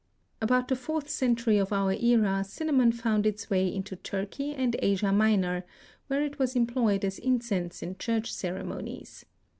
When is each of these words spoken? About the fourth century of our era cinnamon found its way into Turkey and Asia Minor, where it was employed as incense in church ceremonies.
About 0.41 0.67
the 0.67 0.75
fourth 0.75 1.07
century 1.07 1.59
of 1.59 1.71
our 1.71 1.93
era 1.93 2.43
cinnamon 2.43 2.91
found 2.91 3.27
its 3.27 3.51
way 3.51 3.67
into 3.71 3.95
Turkey 3.95 4.51
and 4.55 4.75
Asia 4.79 5.11
Minor, 5.11 5.63
where 6.07 6.23
it 6.23 6.39
was 6.39 6.55
employed 6.55 7.05
as 7.05 7.19
incense 7.19 7.83
in 7.83 7.95
church 7.99 8.33
ceremonies. 8.33 9.25